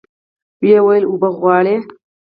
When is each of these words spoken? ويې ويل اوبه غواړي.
ويې 0.61 0.79
ويل 0.85 1.03
اوبه 1.07 1.29
غواړي. 1.37 1.75